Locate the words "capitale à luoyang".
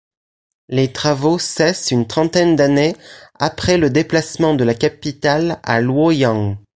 4.73-6.57